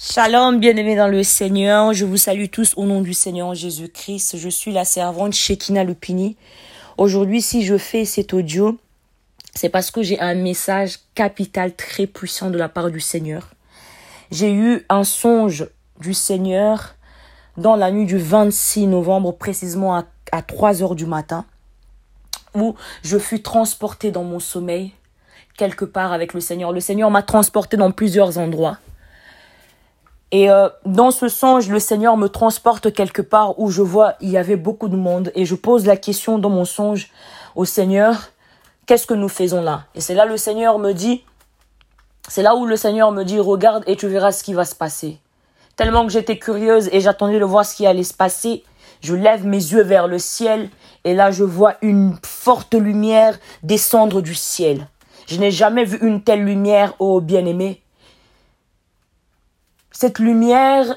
[0.00, 1.92] Shalom, bien-aimés dans le Seigneur.
[1.92, 4.36] Je vous salue tous au nom du Seigneur Jésus-Christ.
[4.36, 6.36] Je suis la servante Shekina Lupini.
[6.98, 8.78] Aujourd'hui, si je fais cet audio,
[9.56, 13.50] c'est parce que j'ai un message capital très puissant de la part du Seigneur.
[14.30, 15.66] J'ai eu un songe
[15.98, 16.94] du Seigneur
[17.56, 21.44] dans la nuit du 26 novembre, précisément à, à 3 heures du matin,
[22.54, 24.92] où je fus transporté dans mon sommeil
[25.56, 26.70] quelque part avec le Seigneur.
[26.70, 28.78] Le Seigneur m'a transporté dans plusieurs endroits.
[30.30, 34.28] Et euh, dans ce songe, le Seigneur me transporte quelque part où je vois il
[34.28, 37.10] y avait beaucoup de monde et je pose la question dans mon songe
[37.56, 38.14] au Seigneur,
[38.86, 39.84] qu'est-ce que nous faisons là?
[39.94, 41.24] Et c'est là le Seigneur me dit,
[42.28, 44.74] c'est là où le Seigneur me dit, regarde et tu verras ce qui va se
[44.74, 45.18] passer.
[45.76, 48.64] Tellement que j'étais curieuse et j'attendais de voir ce qui allait se passer,
[49.00, 50.68] je lève mes yeux vers le ciel
[51.04, 54.88] et là je vois une forte lumière descendre du ciel.
[55.26, 57.82] Je n'ai jamais vu une telle lumière, ô bien-aimé.
[60.00, 60.94] Cette lumière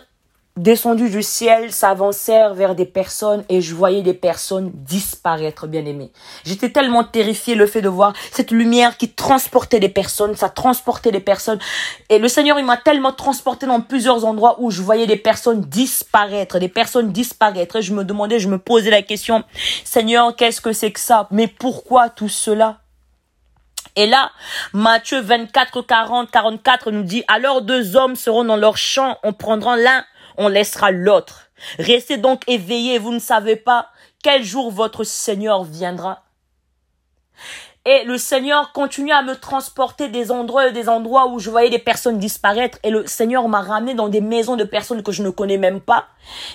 [0.58, 6.12] descendue du ciel s'avançait vers des personnes et je voyais des personnes disparaître, bien aimé.
[6.44, 11.10] J'étais tellement terrifié le fait de voir cette lumière qui transportait des personnes, ça transportait
[11.10, 11.58] des personnes.
[12.10, 15.62] Et le Seigneur, il m'a tellement transporté dans plusieurs endroits où je voyais des personnes
[15.62, 17.78] disparaître, des personnes disparaître.
[17.78, 19.44] Et je me demandais, je me posais la question,
[19.84, 21.28] Seigneur, qu'est-ce que c'est que ça?
[21.32, 22.82] Mais pourquoi tout cela?
[23.96, 24.32] Et là,
[24.74, 29.76] Matthieu 24, 40, 44 nous dit, alors deux hommes seront dans leur champ, on prendra
[29.76, 30.06] l'un,
[30.38, 31.50] on laissera l'autre.
[31.78, 33.90] Restez donc éveillés, vous ne savez pas
[34.24, 36.24] quel jour votre Seigneur viendra.
[37.86, 41.80] Et le Seigneur continue à me transporter des endroits des endroits où je voyais des
[41.80, 42.78] personnes disparaître.
[42.84, 45.82] Et le Seigneur m'a ramené dans des maisons de personnes que je ne connais même
[45.82, 46.06] pas.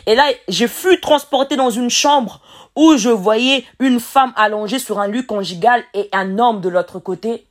[0.06, 2.40] Et là, je fus transporté dans une chambre
[2.76, 7.00] où je voyais une femme allongée sur un lit conjugal et un homme de l'autre
[7.00, 7.46] côté.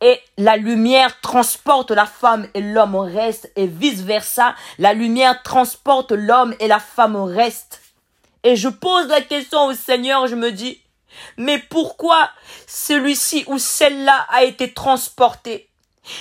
[0.00, 4.54] Et la lumière transporte la femme et l'homme reste et vice versa.
[4.78, 7.82] La lumière transporte l'homme et la femme reste.
[8.44, 10.80] Et je pose la question au Seigneur, je me dis,
[11.36, 12.30] mais pourquoi
[12.66, 15.68] celui-ci ou celle-là a été transporté?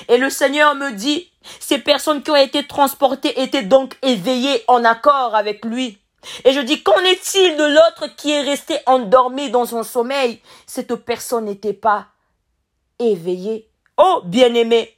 [0.07, 1.29] Et le Seigneur me dit,
[1.59, 5.97] ces personnes qui ont été transportées étaient donc éveillées en accord avec lui.
[6.45, 10.40] Et je dis, qu'en est-il de l'autre qui est resté endormi dans son sommeil?
[10.66, 12.07] Cette personne n'était pas
[13.00, 13.67] éveillée.
[13.97, 14.96] Oh, bien-aimé,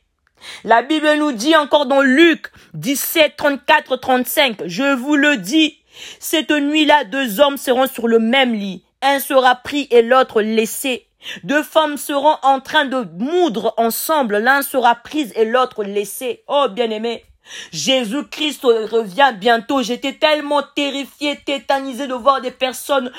[0.63, 5.79] la Bible nous dit encore dans Luc 17, 34, 35, je vous le dis,
[6.19, 8.84] cette nuit-là, deux hommes seront sur le même lit.
[9.07, 11.07] Un sera pris et l'autre laissé.
[11.43, 14.37] Deux femmes seront en train de moudre ensemble.
[14.37, 16.43] L'un sera pris et l'autre laissé.
[16.47, 17.23] Oh, bien-aimé.
[17.71, 19.83] Jésus-Christ revient bientôt.
[19.83, 23.11] J'étais tellement terrifié, tétanisé de voir des personnes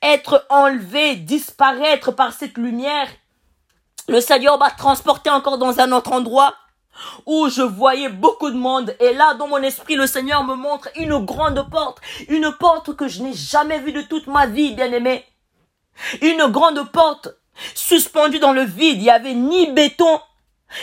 [0.00, 3.08] être enlevées, disparaître par cette lumière.
[4.06, 6.54] Le Seigneur m'a transporté encore dans un autre endroit
[7.26, 8.94] où je voyais beaucoup de monde.
[9.00, 12.00] Et là, dans mon esprit, le Seigneur me montre une grande porte.
[12.28, 15.24] Une porte que je n'ai jamais vue de toute ma vie, bien aimé.
[16.20, 17.28] Une grande porte
[17.74, 18.98] suspendue dans le vide.
[18.98, 20.20] Il n'y avait ni béton,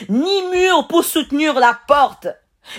[0.08, 2.28] ni mur pour soutenir la porte.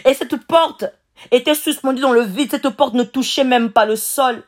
[0.04, 0.84] Et cette porte
[1.30, 2.50] était suspendue dans le vide.
[2.50, 4.44] Cette porte ne touchait même pas le sol.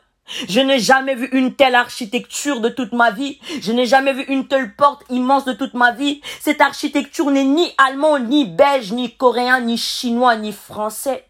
[0.47, 3.39] Je n'ai jamais vu une telle architecture de toute ma vie.
[3.61, 6.21] Je n'ai jamais vu une telle porte immense de toute ma vie.
[6.39, 11.27] Cette architecture n'est ni allemand, ni belge, ni coréen, ni chinois, ni français.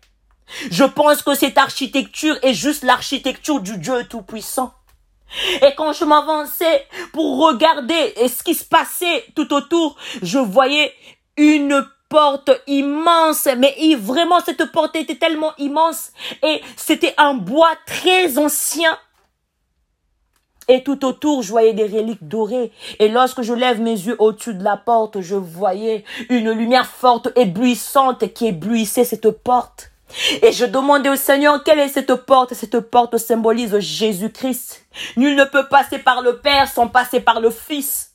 [0.70, 4.74] Je pense que cette architecture est juste l'architecture du Dieu Tout-Puissant.
[5.62, 10.94] Et quand je m'avançais pour regarder ce qui se passait tout autour, je voyais
[11.38, 16.12] une porte immense, mais vraiment cette porte était tellement immense
[16.44, 18.98] et c'était un bois très ancien.
[20.68, 22.72] Et tout autour, je voyais des reliques dorées.
[23.00, 27.30] Et lorsque je lève mes yeux au-dessus de la porte, je voyais une lumière forte,
[27.36, 29.92] éblouissante, qui éblouissait cette porte.
[30.42, 32.54] Et je demandais au Seigneur, quelle est cette porte?
[32.54, 34.86] Cette porte symbolise Jésus-Christ.
[35.18, 38.12] Nul ne peut passer par le Père sans passer par le Fils.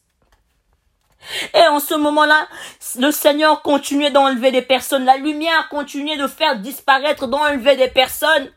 [1.54, 2.46] Et en ce moment-là,
[2.98, 5.04] le Seigneur continuait d'enlever des personnes.
[5.04, 8.50] La lumière continuait de faire disparaître, d'enlever des personnes.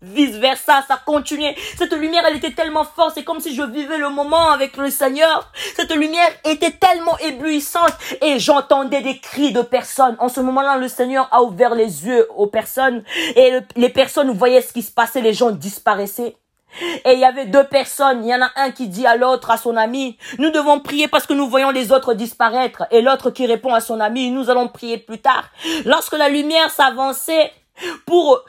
[0.00, 1.56] Vice versa, ça continuait.
[1.76, 4.90] Cette lumière, elle était tellement forte, c'est comme si je vivais le moment avec le
[4.90, 5.50] Seigneur.
[5.74, 7.92] Cette lumière était tellement éblouissante
[8.22, 10.16] et j'entendais des cris de personnes.
[10.20, 13.02] En ce moment-là, le Seigneur a ouvert les yeux aux personnes
[13.34, 16.36] et les personnes voyaient ce qui se passait, les gens disparaissaient.
[17.04, 18.24] Et il y avait deux personnes.
[18.24, 21.08] Il y en a un qui dit à l'autre, à son ami, nous devons prier
[21.08, 22.84] parce que nous voyons les autres disparaître.
[22.92, 25.48] Et l'autre qui répond à son ami, nous allons prier plus tard.
[25.86, 27.52] Lorsque la lumière s'avançait
[28.06, 28.44] pour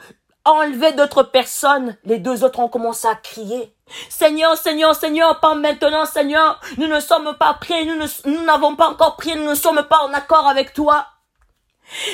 [0.52, 3.74] enlever d'autres personnes, les deux autres ont commencé à crier.
[4.08, 6.60] Seigneur, Seigneur, Seigneur, pas maintenant, Seigneur.
[6.78, 10.12] Nous ne sommes pas prêts, nous n'avons pas encore prié, nous ne sommes pas en
[10.12, 11.06] accord avec toi.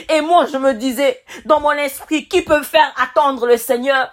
[0.09, 4.11] Et moi, je me disais, dans mon esprit, qui peut faire attendre le Seigneur?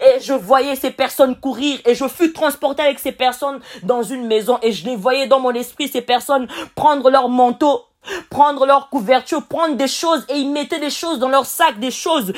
[0.00, 4.26] Et je voyais ces personnes courir et je fus transporté avec ces personnes dans une
[4.26, 7.86] maison et je les voyais dans mon esprit, ces personnes prendre leur manteau,
[8.30, 11.90] prendre leur couverture, prendre des choses et ils mettaient des choses dans leur sac, des
[11.90, 12.32] choses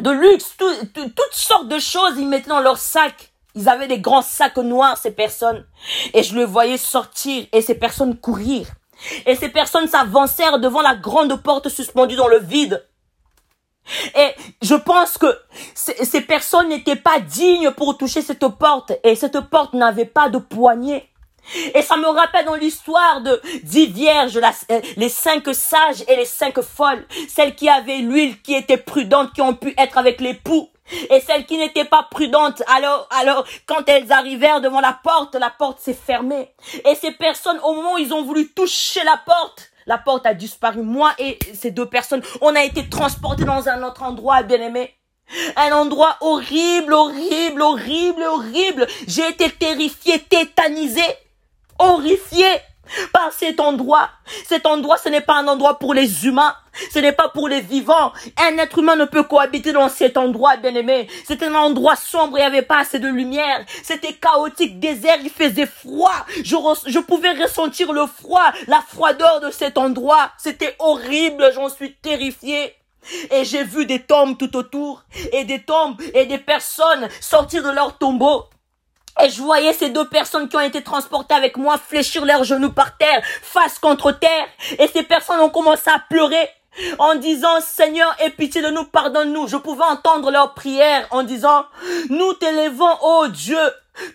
[0.00, 3.32] de luxe, toutes sortes de choses ils mettaient dans leur sac.
[3.54, 5.64] Ils avaient des grands sacs noirs, ces personnes.
[6.12, 8.66] Et je les voyais sortir et ces personnes courir.
[9.26, 12.84] Et ces personnes s'avancèrent devant la grande porte suspendue dans le vide.
[14.16, 14.30] Et
[14.62, 15.26] je pense que
[15.64, 18.92] ces personnes n'étaient pas dignes pour toucher cette porte.
[19.04, 21.08] Et cette porte n'avait pas de poignée.
[21.74, 24.38] Et ça me rappelle dans l'histoire de dix vierges,
[24.70, 29.32] euh, les cinq sages et les cinq folles, celles qui avaient l'huile, qui étaient prudentes,
[29.32, 30.70] qui ont pu être avec l'époux.
[31.10, 35.50] Et celles qui n'étaient pas prudentes, alors, alors, quand elles arrivèrent devant la porte, la
[35.50, 36.54] porte s'est fermée.
[36.84, 40.34] Et ces personnes, au moment où ils ont voulu toucher la porte, la porte a
[40.34, 40.82] disparu.
[40.82, 44.94] Moi et ces deux personnes, on a été transportés dans un autre endroit, bien aimé.
[45.56, 48.86] Un endroit horrible, horrible, horrible, horrible.
[49.06, 51.02] J'ai été terrifié, tétanisé
[51.78, 52.46] horrifié
[53.12, 54.10] par cet endroit.
[54.46, 56.54] Cet endroit, ce n'est pas un endroit pour les humains.
[56.92, 58.12] Ce n'est pas pour les vivants.
[58.36, 61.08] Un être humain ne peut cohabiter dans cet endroit, bien aimé.
[61.26, 63.64] C'était un endroit sombre, il n'y avait pas assez de lumière.
[63.82, 66.26] C'était chaotique, désert, il faisait froid.
[66.42, 66.56] Je,
[66.86, 70.30] je pouvais ressentir le froid, la froideur de cet endroit.
[70.36, 72.74] C'était horrible, j'en suis terrifié.
[73.30, 77.70] Et j'ai vu des tombes tout autour, et des tombes, et des personnes sortir de
[77.70, 78.46] leur tombeau.
[79.22, 82.72] Et je voyais ces deux personnes qui ont été transportées avec moi fléchir leurs genoux
[82.72, 84.46] par terre, face contre terre.
[84.78, 86.48] Et ces personnes ont commencé à pleurer
[86.98, 89.46] en disant Seigneur, aie pitié de nous, pardonne-nous.
[89.46, 91.64] Je pouvais entendre leurs prières en disant
[92.10, 93.58] Nous t'élèvons, ô Dieu,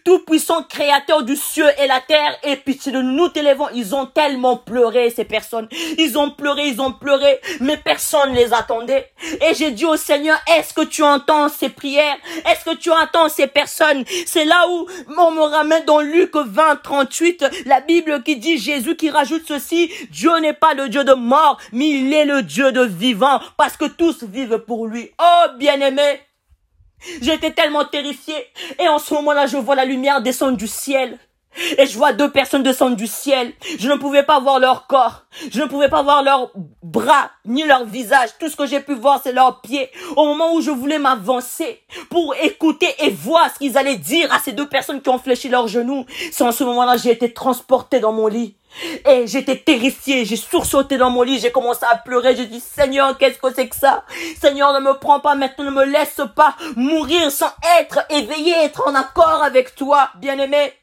[0.03, 3.67] tout-puissant créateur du ciel et la terre, et pitié de nous t'élèvons.
[3.73, 5.67] Ils ont tellement pleuré, ces personnes.
[5.97, 9.11] Ils ont pleuré, ils ont pleuré, mais personne ne les attendait.
[9.41, 12.17] Et j'ai dit au Seigneur, est-ce que tu entends ces prières?
[12.49, 14.03] Est-ce que tu entends ces personnes?
[14.25, 14.87] C'est là où
[15.17, 19.91] on me ramène dans Luc 20, 38, la Bible qui dit Jésus qui rajoute ceci,
[20.11, 23.77] Dieu n'est pas le Dieu de mort, mais il est le Dieu de vivant, parce
[23.77, 25.11] que tous vivent pour lui.
[25.19, 26.21] Oh, bien-aimé,
[27.21, 28.35] J'étais tellement terrifié.
[28.79, 31.17] Et en ce moment-là, je vois la lumière descendre du ciel.
[31.77, 33.53] Et je vois deux personnes descendre du ciel.
[33.79, 35.23] Je ne pouvais pas voir leur corps.
[35.51, 36.51] Je ne pouvais pas voir leurs
[36.83, 38.29] bras, ni leur visage.
[38.39, 39.89] Tout ce que j'ai pu voir, c'est leurs pieds.
[40.15, 44.39] Au moment où je voulais m'avancer pour écouter et voir ce qu'ils allaient dire à
[44.39, 47.99] ces deux personnes qui ont fléchi leurs genoux, c'est en ce moment-là j'ai été transporté
[47.99, 48.55] dans mon lit.
[49.09, 53.17] Et j'étais terrifié, j'ai sursauté dans mon lit, j'ai commencé à pleurer, j'ai dit Seigneur,
[53.17, 54.03] qu'est-ce que c'est que ça?
[54.39, 58.87] Seigneur, ne me prends pas maintenant, ne me laisse pas mourir sans être éveillé, être
[58.87, 60.73] en accord avec toi, bien-aimé.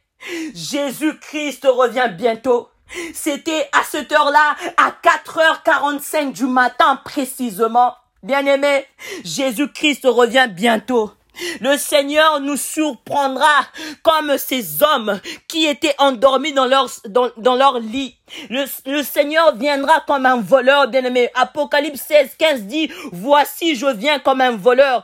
[0.55, 2.69] Jésus-Christ revient bientôt.
[3.15, 7.95] C'était à cette heure-là, à 4h45 du matin précisément.
[8.23, 8.87] Bien-aimé,
[9.25, 11.13] Jésus-Christ revient bientôt.
[11.61, 13.67] Le Seigneur nous surprendra
[14.03, 18.17] comme ces hommes qui étaient endormis dans leur, dans, leur lit.
[18.49, 21.29] Le, le, Seigneur viendra comme un voleur, bien-aimé.
[21.35, 25.03] Apocalypse 16, 15 dit, voici je viens comme un voleur.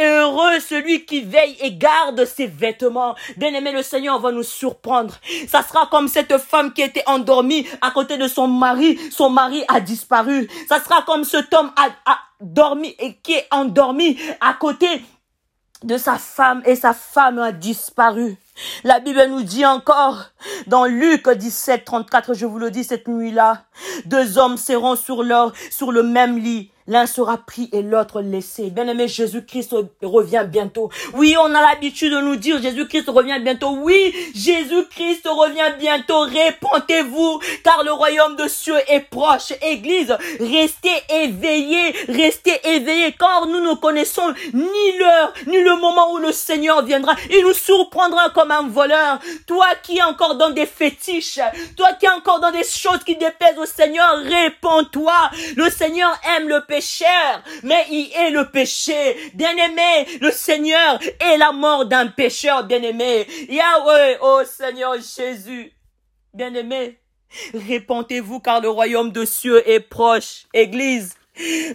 [0.00, 3.14] Heureux celui qui veille et garde ses vêtements.
[3.36, 5.14] Bien-aimé, le Seigneur va nous surprendre.
[5.48, 8.98] Ça sera comme cette femme qui était endormie à côté de son mari.
[9.10, 10.48] Son mari a disparu.
[10.68, 14.86] Ça sera comme cet homme a, a dormi et qui est endormi à côté
[15.84, 18.36] de sa femme et sa femme a disparu.
[18.82, 20.24] La Bible nous dit encore
[20.66, 23.64] dans Luc 17, 34, je vous le dis cette nuit-là,
[24.04, 26.72] deux hommes seront sur leur, sur le même lit.
[26.88, 28.70] L'un sera pris et l'autre laissé.
[28.70, 30.90] Bien-aimé, Jésus-Christ revient bientôt.
[31.12, 33.76] Oui, on a l'habitude de nous dire Jésus-Christ revient bientôt.
[33.82, 36.20] Oui, Jésus-Christ revient bientôt.
[36.20, 39.52] Répentez-vous, car le royaume de cieux est proche.
[39.60, 46.16] Église, restez éveillés, restez éveillés, car nous ne connaissons ni l'heure, ni le moment où
[46.16, 47.12] le Seigneur viendra.
[47.30, 49.18] Il nous surprendra comme un voleur.
[49.46, 51.40] Toi qui es encore dans des fétiches,
[51.76, 55.12] toi qui es encore dans des choses qui déplaisent au Seigneur, réponds-toi.
[55.56, 56.77] Le Seigneur aime le péché
[57.62, 59.16] mais il est le péché.
[59.34, 63.26] Bien-aimé, le Seigneur est la mort d'un pécheur, bien-aimé.
[63.48, 65.72] Yahweh, oh Seigneur Jésus,
[66.34, 66.98] bien-aimé,
[67.54, 70.46] répentez-vous car le royaume de cieux est proche.
[70.54, 71.14] Église,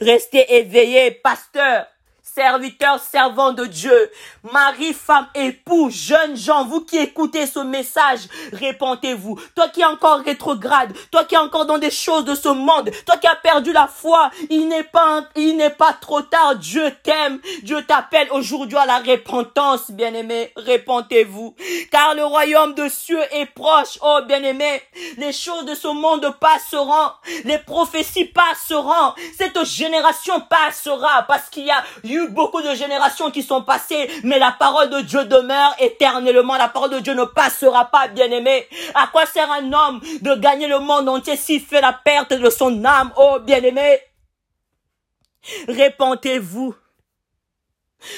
[0.01, 1.85] restez éveillés, pasteur.
[2.33, 4.11] Serviteurs, servants de Dieu,
[4.51, 8.21] mari, femme, époux, jeunes gens, vous qui écoutez ce message,
[8.51, 9.39] répentez-vous.
[9.55, 12.89] Toi qui es encore rétrograde, toi qui es encore dans des choses de ce monde,
[13.05, 16.55] toi qui as perdu la foi, il n'est pas, il n'est pas trop tard.
[16.55, 17.39] Dieu t'aime.
[17.61, 20.51] Dieu t'appelle aujourd'hui à la repentance, bien-aimé.
[20.55, 21.55] Répentez-vous.
[21.91, 23.99] Car le royaume de cieux est proche.
[24.01, 24.81] Oh, bien-aimé.
[25.17, 27.11] Les choses de ce monde passeront.
[27.45, 29.13] Les prophéties passeront.
[29.37, 34.39] Cette génération passera parce qu'il y a eu beaucoup de générations qui sont passées, mais
[34.39, 36.55] la parole de Dieu demeure éternellement.
[36.57, 38.67] La parole de Dieu ne passera pas, bien-aimé.
[38.95, 42.49] À quoi sert un homme de gagner le monde entier s'il fait la perte de
[42.49, 43.99] son âme, oh bien-aimé?
[45.67, 46.75] Répentez-vous.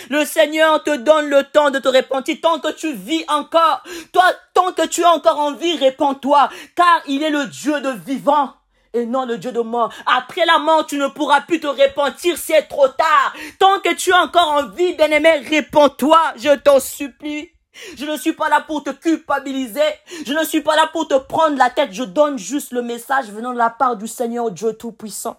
[0.10, 3.84] Le Seigneur te donne le temps de te repentir tant que tu vis encore.
[4.12, 8.54] Toi, tant que tu as encore envie, répands-toi, car il est le Dieu de vivant
[8.96, 9.94] et non le Dieu de mort.
[10.06, 13.34] Après la mort, tu ne pourras plus te repentir, c'est trop tard.
[13.60, 17.52] Tant que tu as encore envie, bien-aimé, réponds-toi, je t'en supplie.
[17.98, 19.82] Je ne suis pas là pour te culpabiliser.
[20.26, 21.92] Je ne suis pas là pour te prendre la tête.
[21.92, 25.38] Je donne juste le message venant de la part du Seigneur Dieu Tout-Puissant.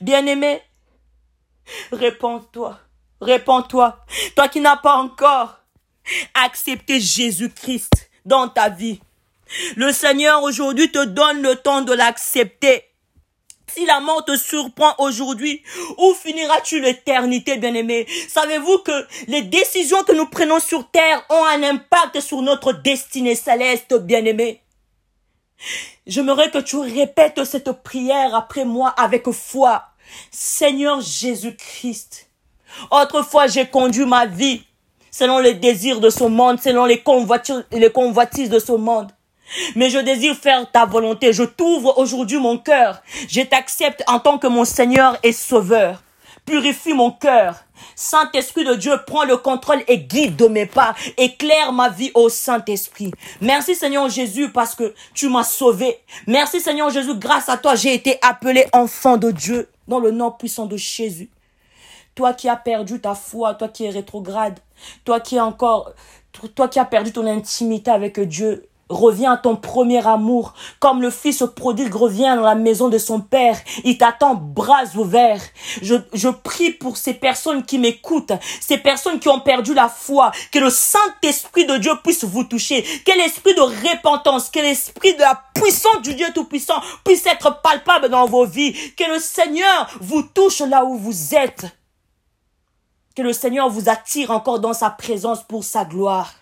[0.00, 0.60] Bien-aimé,
[1.92, 2.78] réponds-toi.
[3.20, 3.98] Réponds-toi.
[4.34, 5.60] Toi qui n'as pas encore
[6.34, 9.00] accepté Jésus-Christ dans ta vie.
[9.76, 12.84] Le Seigneur aujourd'hui te donne le temps de l'accepter.
[13.74, 15.62] Si la mort te surprend aujourd'hui,
[15.96, 18.06] où finiras-tu l'éternité, bien-aimé?
[18.28, 23.34] Savez-vous que les décisions que nous prenons sur terre ont un impact sur notre destinée
[23.34, 24.60] céleste, bien-aimé?
[26.06, 29.84] J'aimerais que tu répètes cette prière après moi avec foi.
[30.30, 32.28] Seigneur Jésus-Christ,
[32.90, 34.64] autrefois j'ai conduit ma vie
[35.10, 39.12] selon les désirs de ce monde, selon les convoitises, les convoitises de ce monde.
[39.76, 41.32] Mais je désire faire ta volonté.
[41.32, 43.02] Je t'ouvre aujourd'hui mon cœur.
[43.28, 46.02] Je t'accepte en tant que mon Seigneur et Sauveur.
[46.44, 47.64] Purifie mon cœur.
[47.94, 50.94] Saint-Esprit de Dieu, prends le contrôle et guide de mes pas.
[51.16, 53.12] Éclaire ma vie au Saint-Esprit.
[53.40, 55.98] Merci Seigneur Jésus parce que tu m'as sauvé.
[56.26, 60.30] Merci Seigneur Jésus, grâce à toi, j'ai été appelé enfant de Dieu dans le nom
[60.30, 61.30] puissant de Jésus.
[62.14, 64.58] Toi qui as perdu ta foi, toi qui es rétrograde,
[65.04, 65.92] toi qui es encore,
[66.54, 71.10] toi qui as perdu ton intimité avec Dieu, Reviens à ton premier amour, comme le
[71.10, 73.56] fils prodigue revient dans la maison de son père.
[73.84, 75.40] Il t'attend bras ouverts.
[75.80, 80.30] Je, je prie pour ces personnes qui m'écoutent, ces personnes qui ont perdu la foi,
[80.52, 85.20] que le Saint-Esprit de Dieu puisse vous toucher, que l'esprit de repentance, que l'esprit de
[85.20, 90.22] la puissance du Dieu Tout-Puissant puisse être palpable dans vos vies, que le Seigneur vous
[90.22, 91.64] touche là où vous êtes,
[93.16, 96.32] que le Seigneur vous attire encore dans sa présence pour sa gloire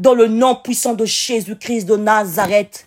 [0.00, 2.86] dans le nom puissant de Jésus-Christ de Nazareth.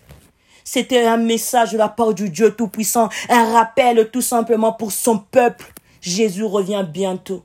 [0.64, 5.18] C'était un message de la part du Dieu Tout-Puissant, un rappel tout simplement pour son
[5.18, 5.72] peuple.
[6.00, 7.44] Jésus revient bientôt.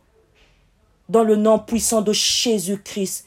[1.07, 3.25] Dans le nom puissant de Jésus-Christ.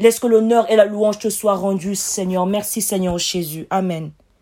[0.00, 2.46] Laisse que l'honneur et la louange te soient rendus, Seigneur.
[2.46, 3.66] Merci, Seigneur Jésus.
[3.70, 4.10] Amen.